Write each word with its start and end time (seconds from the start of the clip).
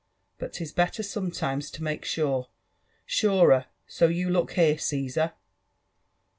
But 0.39 0.53
'tig 0.53 0.73
better 0.73 1.03
sometimes 1.03 1.69
to 1.69 1.83
make 1.83 2.05
sure, 2.05 2.47
surer; 3.05 3.67
so 3.85 4.07
look 4.07 4.49
you 4.57 4.63
here, 4.63 4.77
Caesar." 4.79 5.33